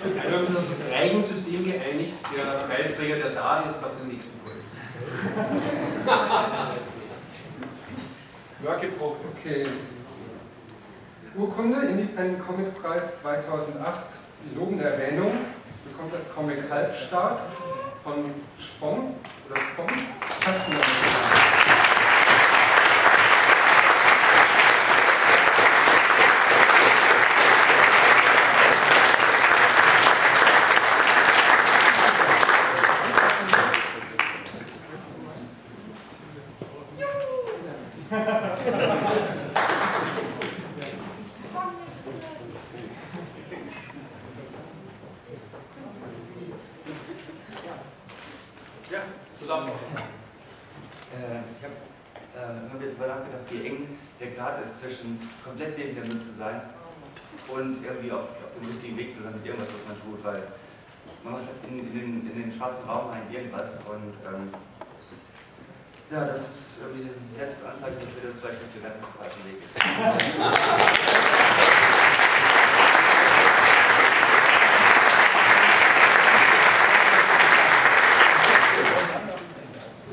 [0.05, 2.15] Wir haben uns auf das Reigensystem geeinigt.
[2.35, 4.71] Der Preisträger, der da ist, darf den nächsten vorlesen.
[8.63, 9.39] Work in progress.
[9.39, 9.67] Okay.
[11.37, 14.07] Urkunde, Independent Comic Preis 2008,
[14.45, 15.33] die lobende Erwähnung,
[15.85, 17.41] bekommt das Comic Halbstart
[18.03, 19.15] von Spong
[19.49, 19.89] oder Spong.
[48.91, 49.01] Ja,
[49.41, 50.07] du darfst noch was sagen.
[51.11, 51.75] Äh, ich habe
[52.37, 56.33] äh, immer wieder darüber nachgedacht, wie eng der Grad ist zwischen komplett neben der Münze
[56.33, 56.61] sein
[57.49, 60.43] und irgendwie auf, auf dem richtigen Weg zu sein mit irgendwas, was man tut, weil
[61.25, 64.51] man macht in, in, den, in den schwarzen Raum rein irgendwas und ähm,
[66.11, 69.03] ja, das ist irgendwie so ein letztes Anzeichen dafür, dass vielleicht nicht so ganz auf
[69.03, 69.75] dem falschen Weg ist.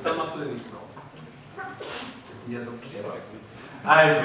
[0.04, 0.82] Dann machst du den nächsten auf.
[2.30, 3.14] Das sind ja so clever.
[3.84, 4.22] Also,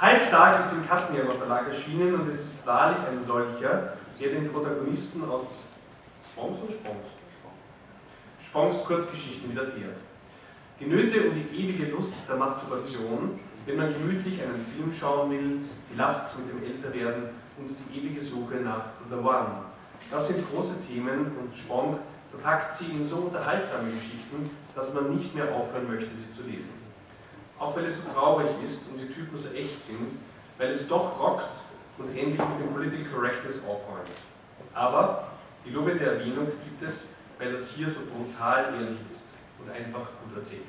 [0.00, 5.24] Halbstark ist im Katzenjäger Verlag erschienen und es ist wahrlich ein solcher, der den Protagonisten
[5.28, 5.46] aus
[6.22, 7.08] Spongs oder Spongs?
[8.44, 9.96] Spongs Kurzgeschichten widerfährt.
[10.80, 11.66] Die Nöte und die
[12.28, 15.60] der Masturbation, wenn man gemütlich einen Film schauen will,
[15.92, 17.24] die Last mit dem Älterwerden
[17.58, 19.64] und die ewige Suche nach The One.
[20.10, 21.98] Das sind große Themen und Spong
[22.30, 26.70] verpackt sie in so unterhaltsame Geschichten, dass man nicht mehr aufhören möchte, sie zu lesen.
[27.58, 30.10] Auch weil es so traurig ist und die Typen so echt sind,
[30.58, 31.48] weil es doch rockt
[31.98, 34.10] und endlich mit dem Political Correctness aufräumt.
[34.74, 35.28] Aber
[35.64, 37.08] die lobende Erwähnung gibt es,
[37.38, 40.62] weil das hier so brutal ehrlich ist und einfach gut erzählt.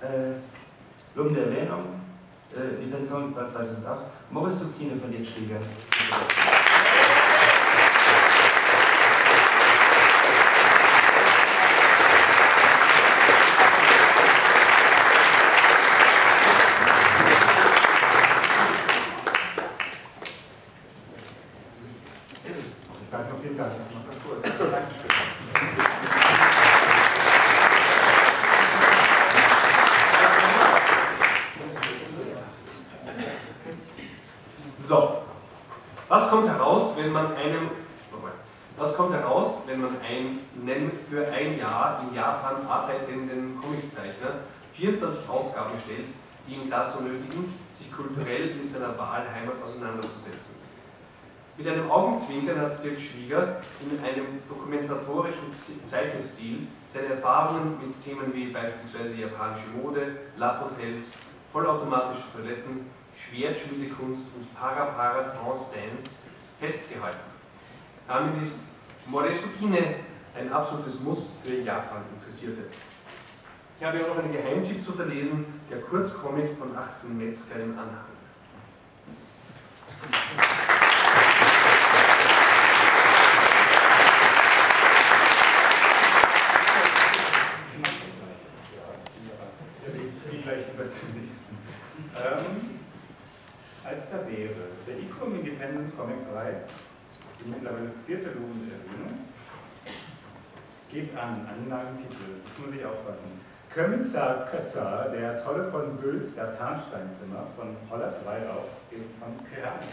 [0.00, 0.36] Äh,
[1.14, 2.00] lobende Erwähnung,
[2.54, 4.60] äh, Independent Comic Preis 2008, Morris
[5.46, 6.26] Zucchini von Dirk Schläger.
[23.02, 23.72] Ich sage nur vielen Dank.
[23.72, 24.42] Ich mache das kurz.
[24.42, 25.10] Dankeschön.
[34.78, 35.22] So,
[36.08, 37.70] was kommt heraus, wenn man einem,
[38.12, 38.30] nochmal,
[38.76, 44.44] was kommt heraus, wenn man einem für ein Jahr in Japan arbeitenden Comiczeichner
[44.74, 46.06] 24 Aufgaben stellt,
[46.46, 50.54] die ihn dazu nötigen, sich kulturell mit seiner Wahlheimat auseinanderzusetzen?
[51.56, 55.45] Mit einem Augenzwinkern hat Dirk Schwieger in einem dokumentatorischen
[55.84, 61.14] Zeichenstil seine Erfahrungen mit Themen wie beispielsweise japanische Mode, Love-Hotels,
[61.52, 66.10] vollautomatische Toiletten, Schwertschmiedekunst und Para-Para-Trance-Dance
[66.60, 67.18] festgehalten.
[68.06, 68.60] Damit ist
[69.06, 69.96] Moresukine
[70.34, 72.64] ein absolutes Muss für Japan-Interessierte.
[73.78, 78.06] Ich habe auch noch einen Geheimtipp zu verlesen, der Kurzcomic von 18 Metzger im Anhang.
[90.30, 92.78] Wie gleich über Ähm,
[93.84, 94.54] als da wäre
[94.86, 96.66] der Ecom Independent Comic Preis,
[98.34, 99.24] lobende Erwähnung,
[100.88, 103.40] geht an, einen langen Titel, das muss ich aufpassen.
[103.74, 108.68] Kommissar Kötzer, der Tolle von Bülz, das Harnsteinzimmer von Hollers Weihrauch,
[109.18, 109.84] von Keramik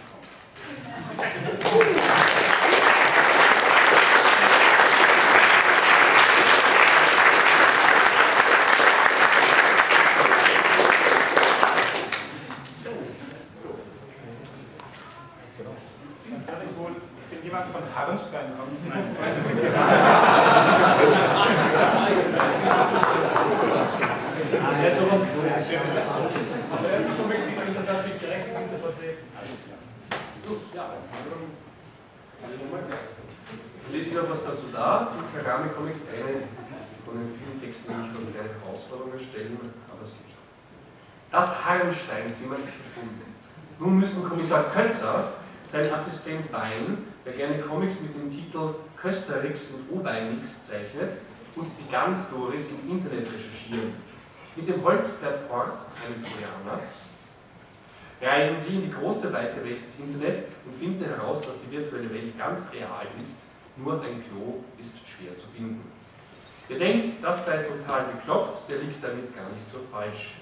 [17.53, 18.81] jemand von Harnstein kommt.
[18.89, 19.03] Nein,
[26.73, 29.23] Also, Mitglieder ist natürlich direkt zu vertreten.
[30.47, 30.85] Gut, ja.
[33.91, 36.47] Lese ich noch was dazu da, zu Keramik Comics, eine
[37.05, 38.57] von den vielen Texten, die mich vor kleine
[39.03, 39.57] Herausforderungen stellen,
[39.91, 40.43] aber es geht schon.
[41.31, 43.21] Das Harnsteinzimmer ist verschwunden.
[43.79, 45.33] Nun müssen Kommissar Kötzer,
[45.65, 51.17] sein Assistent Wein, der gerne Comics mit dem Titel Kösterix und Obeinix zeichnet,
[51.55, 53.93] und die Ganz-Doris im Internet recherchieren.
[54.55, 56.79] Mit dem Holzblatt Horst, einem Koreaner,
[58.21, 62.11] reisen Sie in die große weite Welt des Internet und finden heraus, dass die virtuelle
[62.11, 63.43] Welt ganz real ist,
[63.75, 65.81] nur ein Klo ist schwer zu finden.
[66.67, 70.35] Wer denkt, das sei total bekloppt, der liegt damit gar nicht so falsch.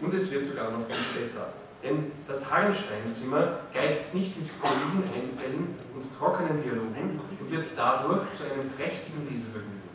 [0.00, 1.52] Und es wird sogar noch viel besser.
[1.82, 8.44] Denn das Harnsteinzimmer geizt nicht mit skurrilen Einfällen und trockenen Dialogen und wird dadurch zu
[8.44, 9.88] einem prächtigen Lesevergnügen.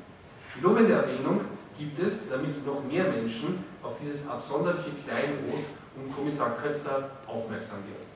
[0.56, 1.42] Die lobende Erwähnung
[1.78, 5.66] gibt es, damit noch mehr Menschen auf dieses absonderliche Kleinod
[5.96, 8.14] um Kommissar Kötzer aufmerksam werden.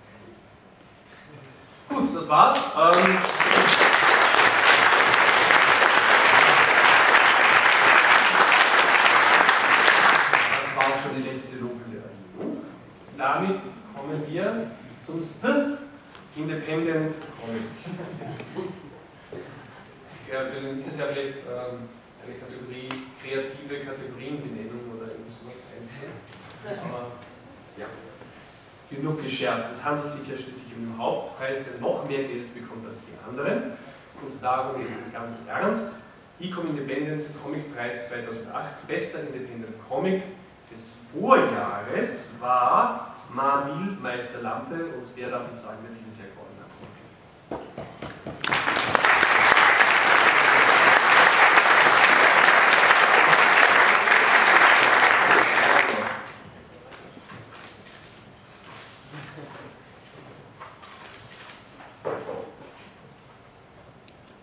[1.90, 2.58] Gut, das war's.
[2.58, 3.18] Ähm
[10.58, 12.64] das war auch schon die letzte lobende Erwähnung.
[13.28, 13.60] Damit
[13.94, 14.68] kommen wir
[15.06, 15.78] zum St
[16.34, 17.68] Independent Comic.
[20.32, 21.90] Ja, für dieses Jahr vielleicht ähm,
[22.24, 22.88] eine Kategorie
[23.22, 26.80] kreative Kategorienbenennung oder irgendwie sowas einfallen.
[26.86, 27.12] Aber
[27.76, 27.88] ja,
[28.90, 29.74] genug gescherzt.
[29.74, 33.28] Es handelt sich ja schließlich um den Hauptpreis, der noch mehr Geld bekommt als die
[33.28, 33.74] anderen.
[34.22, 35.98] Und darum jetzt ganz ernst.
[36.40, 40.24] Ecom Independent Comic Preis 2008, bester Independent Comic
[40.72, 46.58] des Vorjahres war Marvil Meister Lampe und wer darf uns sagen, wer dieses Jahr gewonnen
[46.60, 46.68] hat?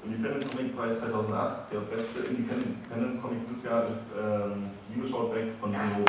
[0.05, 5.49] Independent Comic Preis 2008, der beste Independent Comic dieses Jahr ist ähm, Liebe schaut weg
[5.59, 6.05] von Bruno.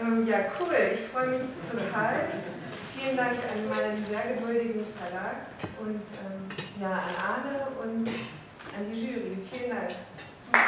[0.00, 0.74] Ähm, ja, cool.
[0.94, 2.14] Ich freue mich total.
[2.96, 5.48] Vielen Dank an meinen sehr geduldigen Verlag
[5.80, 6.48] und ähm,
[6.80, 9.36] ja, an Arne und an die Jury.
[9.50, 9.90] Vielen Dank.
[10.40, 10.58] Super.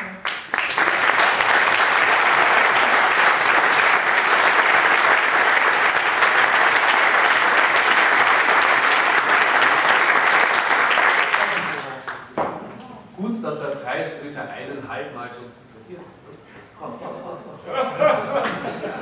[13.16, 15.42] Gut, dass der Preis ungefähr eineinhalb Mal so
[15.78, 16.20] dotiert ist.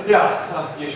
[0.09, 0.33] Ja,
[0.77, 0.89] je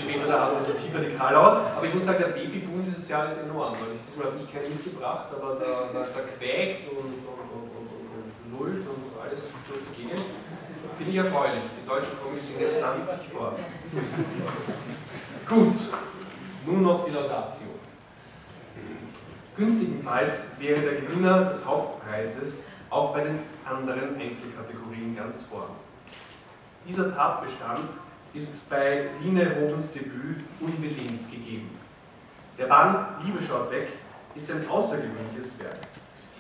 [0.63, 1.73] desto tiefer die Karlauer.
[1.77, 3.73] Aber ich muss sagen, der Babyboom dieses Jahr ist enorm.
[3.73, 7.69] Weil ich, diesmal habe ich keinen mitgebracht, aber da, da, da quäkt und, und, und,
[7.75, 10.23] und, lullt und alles durch die Gegend.
[10.97, 11.63] Finde ich erfreulich.
[11.83, 13.55] Die deutschen Kommissionen pflanzt sich vor.
[15.49, 15.77] Gut,
[16.67, 17.67] nun noch die Laudatio.
[19.57, 25.71] Günstigenfalls wäre der Gewinner des Hauptpreises auch bei den anderen Einzelkategorien ganz vorn.
[26.87, 27.89] Dieser Tatbestand
[28.35, 31.71] ist bei Line Hovens Debüt unbedingt gegeben.
[32.59, 33.89] Der Band Liebe schaut weg
[34.35, 35.79] ist ein außergewöhnliches Werk.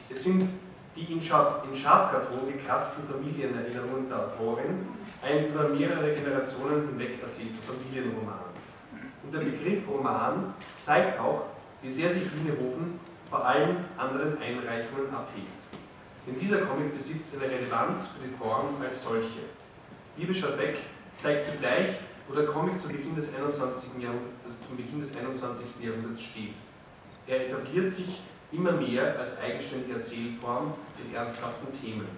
[0.09, 0.49] Es sind
[0.97, 4.87] die in Schabkarton gekratzten Familienerinnerungen der Autorin,
[5.23, 8.53] ein über mehrere Generationen hinweg erzählter Familienroman.
[9.23, 11.45] Und der Begriff Roman zeigt auch,
[11.81, 15.63] wie sehr sich Linehofen vor allen anderen Einreichungen abhebt.
[16.27, 19.41] Denn dieser Comic besitzt eine Relevanz für die Form als solche.
[20.17, 20.79] Liebe schaut weg
[21.23, 21.87] zeigt zugleich,
[22.27, 24.03] wo der Comic zu Beginn des 21.
[24.03, 25.81] Jahrhunderts, zum Beginn des 21.
[25.81, 26.55] Jahrhunderts steht.
[27.29, 28.21] Er etabliert sich
[28.51, 32.09] immer mehr als eigenständige Erzählform mit ernsthaften Themen.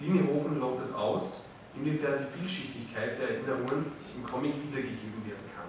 [0.00, 1.42] Liniehofen lotet aus,
[1.76, 5.68] inwiefern die Vielschichtigkeit der Erinnerungen im Comic wiedergegeben werden kann.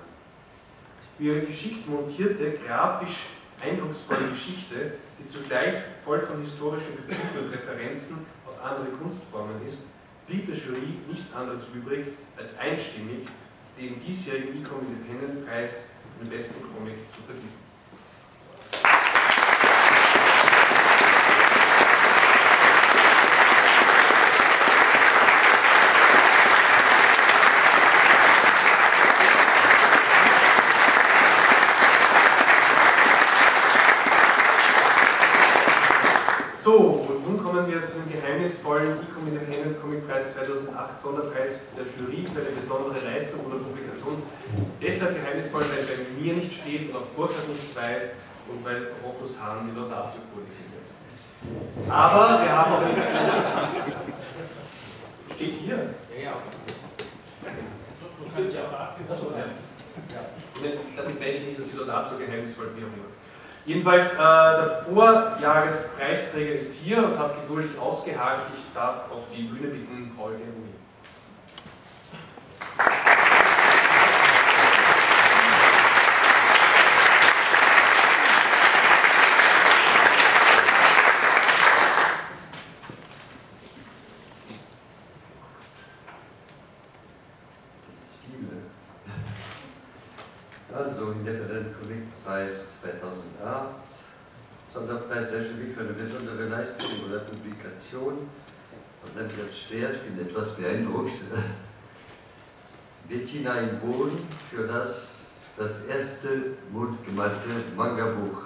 [1.17, 3.25] Für ihre geschickt montierte, grafisch
[3.61, 5.75] eindrucksvolle Geschichte, die zugleich
[6.05, 9.81] voll von historischen Bezügen und Referenzen auf andere Kunstformen ist,
[10.28, 12.07] blieb der Jury nichts anderes übrig,
[12.38, 13.28] als einstimmig
[13.78, 15.84] den diesjährigen Ecom Independent Preis
[16.17, 17.65] für den besten Comic zu vergeben.
[36.65, 40.34] So, und nun kommen wir zu dem geheimnisvollen Ecom Independent Comic Preis
[40.86, 44.21] 2008 Sonderpreis der Jury für eine besondere Leistung oder Publikation.
[44.81, 48.13] Deshalb geheimnisvoll, weil bei mir nicht steht und auch Burkhard nichts weiß
[48.49, 50.86] und weil Rokus Hahn die Laudatio vorlesen wird.
[51.89, 52.95] Aber wir haben auch eine
[55.33, 55.77] Steht hier?
[56.15, 56.33] Ja, ja.
[59.09, 59.45] Achso, ja.
[60.95, 63.15] Damit meine ich nicht, dass die Laudatio geheimnisvoll wie auch immer.
[63.65, 68.47] Jedenfalls, äh, der Vorjahrespreisträger ist hier und hat geduldig ausgeharrt.
[68.55, 70.75] Ich darf auf die Bühne bitten, Paul Geruni.
[90.75, 94.03] Also, Independent Comic Preis 2008,
[94.67, 97.19] Sonderpreis der Jury für eine besondere Leistung oder
[97.86, 98.29] Publikation.
[99.03, 101.11] Und dann wird es schwer, ich bin etwas beeindruckt.
[103.09, 104.17] Bettina im Boden
[104.49, 107.38] für das, das erste mundgemalte
[107.75, 108.45] Manga-Buch.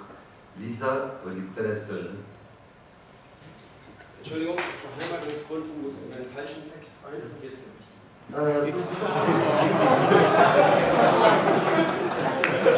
[0.58, 2.10] Lisa und die Brennnessel.
[4.18, 4.62] Entschuldigung, aus
[4.98, 7.22] Verheiratungsgründen muss in einen falschen Text rein.
[7.40, 7.72] Hier ist der
[8.38, 8.70] Äh,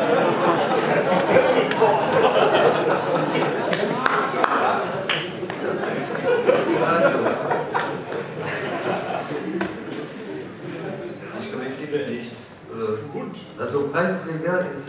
[11.40, 12.32] Ich korrigiere nicht.
[12.72, 14.86] Äh, Also Preisträger ist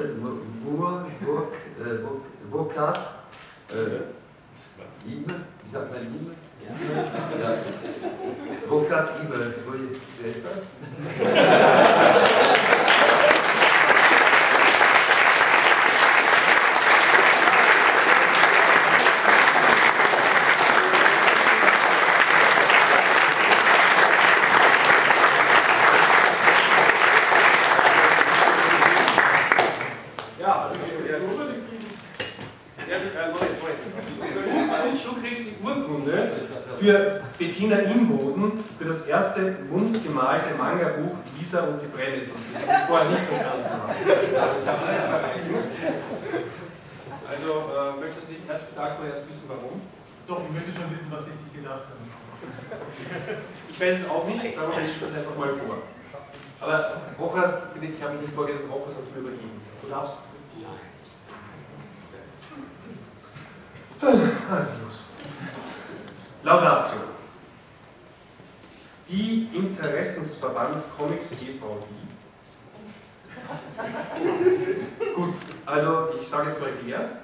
[0.64, 3.00] Bur, Burg, äh, Burg, Burkhard
[3.70, 4.06] äh,
[5.12, 6.34] Ime, wie sagt man Ime?
[6.64, 7.56] Ja.
[8.70, 9.74] Burkhard Ime, Wo-
[10.22, 10.60] wer ist das?
[30.40, 31.20] Ja, also ja, ja, äh,
[33.32, 35.06] Moment, Moment.
[35.06, 36.30] Du kriegst die Urkunde
[36.80, 37.22] für
[38.24, 43.66] Imboden für das erste mundgemalte Manga-Buch Lisa und die Brennnessel, die das vorher nicht verstanden.
[47.30, 49.82] Also, äh, möchtest du dich erst bedanken oder erst wissen, warum?
[50.28, 52.04] Doch, ich möchte schon wissen, was Sie sich gedacht haben.
[53.70, 55.78] Ich weiß es auch nicht, aber ich stelle das einfach mal vor.
[56.62, 59.62] Aber Rochers, ich habe mich nicht vorgestellt, Rochers hat es mir übergeben.
[59.82, 60.16] Du darfst.
[64.02, 65.04] Also los.
[66.44, 67.13] Laudatio.
[69.10, 71.80] Die Interessensverband Comics e.V.
[71.90, 72.04] die.
[75.14, 75.34] Gut,
[75.66, 77.20] also ich sage jetzt mal der.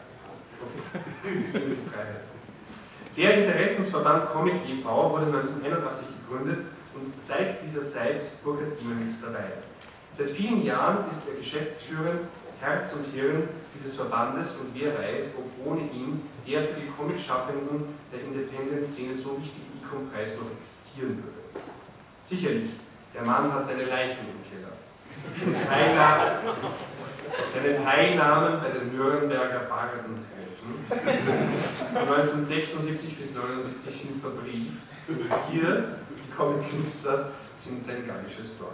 [1.23, 2.29] Okay.
[3.15, 5.11] Der Interessensverband Comic e.V.
[5.11, 9.51] wurde 1981 gegründet und seit dieser Zeit ist Burkhard immer mit dabei.
[10.11, 12.21] Seit vielen Jahren ist er geschäftsführend,
[12.59, 17.95] Herz und Hirn dieses Verbandes und wer weiß, ob ohne ihn der für die Comic-Schaffenden
[18.11, 21.38] der Independent-Szene so wichtige Ecom-Preis noch existieren würde.
[22.23, 22.69] Sicherlich,
[23.13, 24.73] der Mann hat seine Leichen im Keller.
[27.53, 30.39] Seine Teilnahmen, bei den Nürnberger Bargentreffen
[30.89, 34.87] 1976 bis 1979 sind verbrieft.
[35.51, 38.73] Hier, die Comic-Künstler, sind sein gallisches Dorf.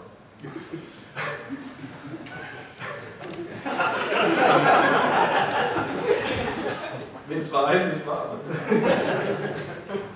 [7.28, 8.36] Wenn es wahr ist, ist es wahr.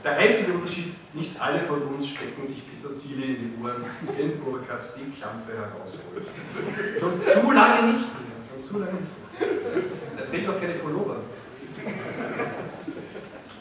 [0.03, 3.83] Der einzige Unterschied, nicht alle von uns stecken sich Petersilie in die Ohren,
[4.17, 6.25] wenn Burkhardt die Klampe herausholt.
[6.99, 9.81] Schon zu lange nicht mehr, schon zu lange nicht mehr.
[10.17, 11.17] Er trägt auch keine Pullover.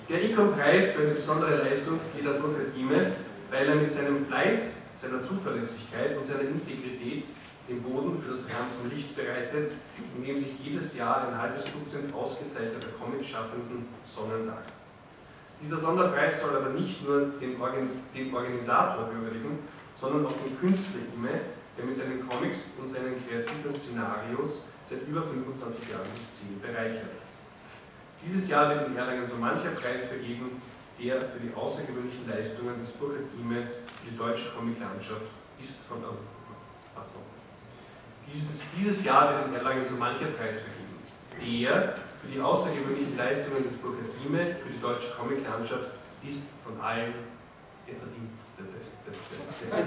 [0.09, 3.13] Der Ecom-Preis für eine besondere Leistung geht an Burkhard Ime,
[3.51, 7.27] weil er mit seinem Fleiß, seiner Zuverlässigkeit und seiner Integrität
[7.69, 9.73] den Boden für das Rampenlicht bereitet,
[10.17, 14.63] in dem sich jedes Jahr ein halbes Dutzend ausgezeichneter Comicschaffenden sonnen darf.
[15.61, 19.59] Dieser Sonderpreis soll aber nicht nur den, Organ den Organisator würdigen,
[19.95, 21.41] sondern auch den Künstler Ime,
[21.77, 27.23] der mit seinen Comics und seinen kreativen Szenarios seit über 25 Jahren die Szene bereichert.
[28.25, 30.63] Dieses Jahr wird in Erlangen so mancher Preis vergeben,
[31.01, 35.31] der für die außergewöhnlichen Leistungen des Burkhard Ime für die deutsche Comiclandschaft
[35.61, 36.17] ist von noch?
[38.33, 40.99] Dieses, dieses Jahr wird in Erlangen so mancher Preis vergeben,
[41.41, 44.07] der für die außergewöhnlichen Leistungen des Burkhard
[44.63, 45.91] für die deutsche Comiclandschaft
[46.27, 47.15] ist von allen
[47.87, 49.79] der Verdienste des, des, des, des.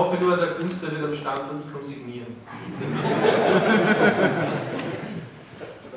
[0.00, 2.36] hoffe nur, der Künstler wird am Stand von Icom signieren.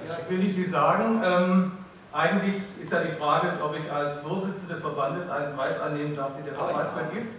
[0.07, 1.21] Ja, ich will nicht viel sagen.
[1.23, 1.71] Ähm,
[2.11, 6.35] eigentlich ist ja die Frage, ob ich als Vorsitzender des Verbandes einen Preis annehmen darf,
[6.35, 7.33] den der Verband vergibt.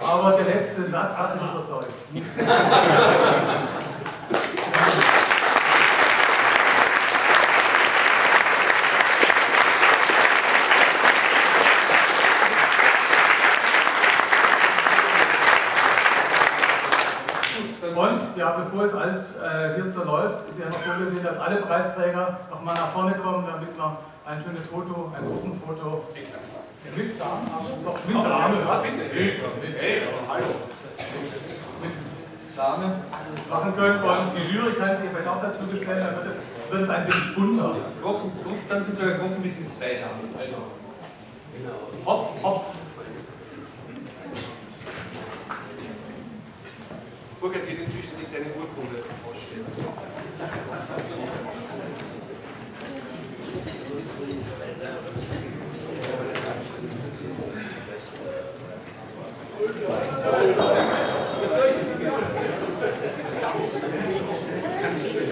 [0.00, 1.90] Aber der letzte Satz hat mich überzeugt.
[18.36, 18.94] ja, bevor es
[19.90, 23.76] so läuft, ist ja noch vorgesehen, dass alle Preisträger noch mal nach vorne kommen, damit
[23.76, 26.04] wir ein schönes Foto, ein Gruppenfoto
[26.96, 27.46] mit Damen,
[27.84, 27.98] noch.
[28.06, 29.82] Mit Dame, mit,
[32.56, 32.86] Dame
[33.50, 34.02] machen können.
[34.02, 36.36] Und die Jury kann sich vielleicht auch dazu bestellen, dann wird,
[36.70, 37.74] wird es ein wenig bunter.
[38.68, 40.34] Dann sind sogar Gruppen mit zwei Damen.
[40.38, 40.56] Also,
[42.04, 42.64] hopp, hopp.
[47.46, 49.64] Burkhard wird inzwischen sich seine Urkunde ausstellen.
[49.68, 49.78] Das
[64.80, 65.30] kann ich nicht.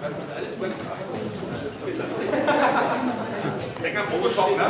[0.00, 1.14] Das ist alles Websites.
[3.84, 4.64] Lecker Photoshop, ne?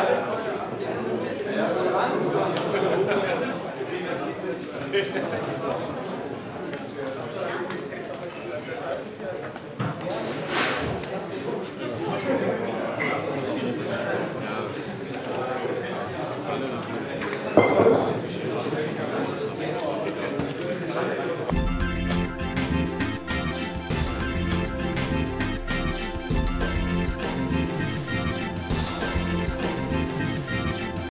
[4.93, 6.04] Ja.